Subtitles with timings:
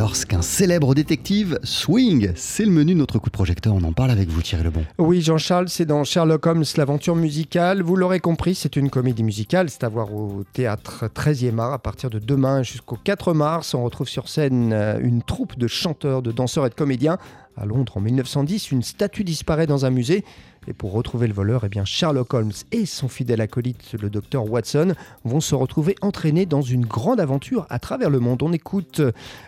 [0.00, 2.32] lorsqu'un célèbre détective swing.
[2.34, 3.74] C'est le menu de notre coup de projecteur.
[3.74, 4.82] On en parle avec vous, Thierry Lebon.
[4.96, 7.82] Oui, Jean-Charles, c'est dans Sherlock Holmes, l'aventure musicale.
[7.82, 9.68] Vous l'aurez compris, c'est une comédie musicale.
[9.68, 13.74] C'est à voir au théâtre 13e art à partir de demain jusqu'au 4 mars.
[13.74, 17.18] On retrouve sur scène euh, une troupe de chanteurs, de danseurs et de comédiens.
[17.58, 20.24] À Londres, en 1910, une statue disparaît dans un musée.
[20.70, 24.48] Et pour retrouver le voleur, eh bien Sherlock Holmes et son fidèle acolyte, le docteur
[24.48, 24.94] Watson,
[25.24, 28.40] vont se retrouver entraînés dans une grande aventure à travers le monde.
[28.44, 29.02] On écoute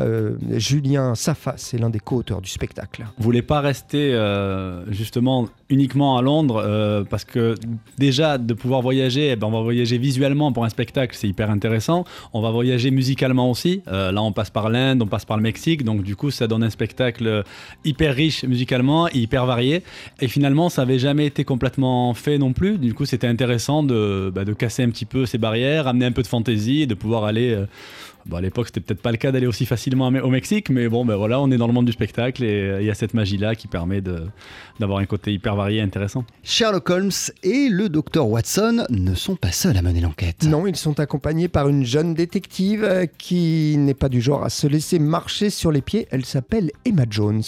[0.00, 3.06] euh, Julien Safa, c'est l'un des co-auteurs du spectacle.
[3.16, 7.54] Vous voulez pas rester euh, justement uniquement à Londres euh, parce que
[7.96, 11.48] déjà de pouvoir voyager, eh ben, on va voyager visuellement pour un spectacle, c'est hyper
[11.48, 12.04] intéressant.
[12.32, 13.82] On va voyager musicalement aussi.
[13.86, 16.64] là, on passe par l'Inde, on passe par le Mexique, donc du coup, ça donne
[16.64, 17.44] un spectacle
[17.84, 19.84] hyper riche musicalement, hyper varié.
[20.20, 22.78] Et finalement, ça avait jamais été complètement fait non plus.
[22.78, 26.12] Du coup, c'était intéressant de, bah, de, casser un petit peu ces barrières, amener un
[26.12, 27.52] peu de fantaisie et de pouvoir aller.
[27.52, 27.66] Euh,
[28.32, 31.16] à l'époque, c'était peut-être pas le cas d'aller aussi facilement au Mexique, mais bon, ben
[31.16, 33.54] voilà, on est dans le monde du spectacle et euh, il y a cette magie-là
[33.54, 36.24] qui permet d'avoir un côté hyper varié et intéressant.
[36.42, 37.10] Sherlock Holmes
[37.42, 40.44] et le docteur Watson ne sont pas seuls à mener l'enquête.
[40.44, 44.48] Non, ils sont accompagnés par une jeune détective euh, qui n'est pas du genre à
[44.48, 46.08] se laisser marcher sur les pieds.
[46.10, 47.42] Elle s'appelle Emma Jones.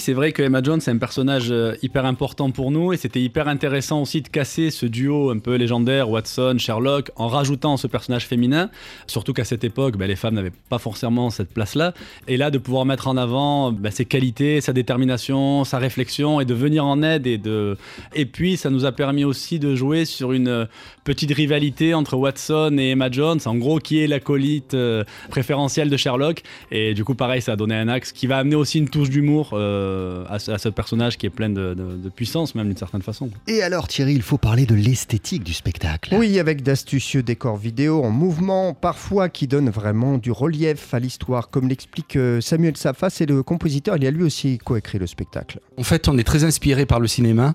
[0.00, 3.20] C'est vrai que Emma Jones est un personnage euh, hyper important pour nous et c'était
[3.20, 7.88] hyper intéressant aussi de casser ce duo un peu légendaire Watson, Sherlock en rajoutant ce
[7.88, 8.70] personnage féminin.
[9.08, 11.94] Surtout qu'à cette époque, bah, les femmes n'avaient pas forcément cette place-là.
[12.28, 16.44] Et là, de pouvoir mettre en avant bah, ses qualités, sa détermination, sa réflexion et
[16.44, 17.26] de venir en aide.
[17.26, 17.76] Et, de...
[18.14, 20.68] et puis, ça nous a permis aussi de jouer sur une
[21.02, 25.96] petite rivalité entre Watson et Emma Jones, en gros, qui est l'acolyte euh, préférentielle de
[25.96, 26.42] Sherlock.
[26.70, 29.10] Et du coup, pareil, ça a donné un axe qui va amener aussi une touche
[29.10, 29.50] d'humour.
[29.54, 31.74] Euh, euh, à, ce personnage qui est plein de,
[32.14, 33.30] puissance, même d'une certaine façon.
[33.46, 36.14] Et alors Thierry, il faut parler de l'esthétique du spectacle.
[36.16, 41.50] Oui, avec d'astucieux décors vidéo en mouvement, parfois qui donnent vraiment du relief à l'histoire,
[41.50, 45.60] comme l'explique euh, Samuel Safa, c'est le compositeur, il a lui aussi coécrit le spectacle.
[45.76, 47.54] En fait, on est très inspiré par le cinéma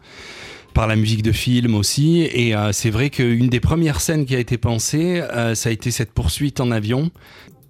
[0.73, 2.21] par la musique de film aussi.
[2.33, 5.21] Et euh, c'est vrai qu'une des premières scènes qui a été pensée,
[5.53, 7.11] ça a été cette poursuite en avion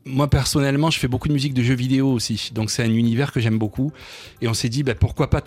[0.05, 3.31] moi personnellement, je fais beaucoup de musique de jeux vidéo aussi, donc c'est un univers
[3.31, 3.91] que j'aime beaucoup.
[4.41, 5.41] Et on s'est dit, bah, pourquoi pas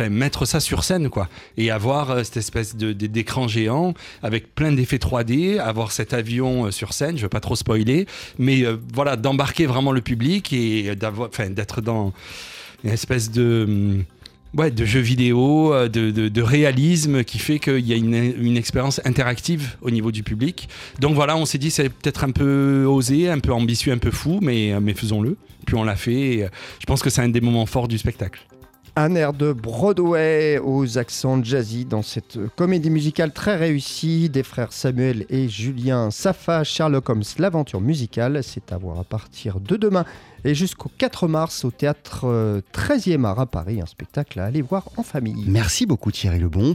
[0.00, 1.28] mettre ça sur scène quoi.
[1.56, 6.66] Et avoir euh, cette espèce de d'écran géant avec plein d'effets 3D avoir cet avion
[6.66, 7.16] euh, sur scène.
[7.16, 8.06] Je veux pas trop spoiler.
[8.38, 12.12] Mais euh, voilà d'embarquer vraiment le public et d'avoir d'être dans
[12.84, 14.04] une espèce de hum,
[14.56, 18.56] ouais, de jeux vidéo, euh, de, de, réalisme qui fait qu'il y a une, une,
[18.56, 20.68] expérience interactive au niveau du public.
[21.00, 24.10] Donc voilà, on s'est dit c'est peut-être un peu osé, un peu ambitieux, un peu
[24.10, 25.36] fou, mais, mais faisons-le.
[25.66, 26.12] Puis on l'a fait.
[26.12, 26.48] Et euh,
[26.80, 28.40] je pense que c'est un des moments forts du spectacle.
[28.94, 34.74] Un air de Broadway aux accents jazzy dans cette comédie musicale très réussie des frères
[34.74, 38.42] Samuel et Julien Safa, Sherlock Holmes, l'aventure musicale.
[38.42, 40.04] C'est à voir à partir de demain
[40.44, 44.60] et jusqu'au 4 mars au théâtre 13e euh, art à Paris, un spectacle à aller
[44.60, 45.44] voir en famille.
[45.46, 46.70] Merci beaucoup Thierry Lebon.